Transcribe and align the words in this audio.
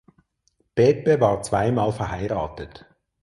Pepe 0.73 1.21
war 1.21 1.43
zwei 1.43 1.71
Mal 1.71 1.91
verheiratet. 1.91 2.87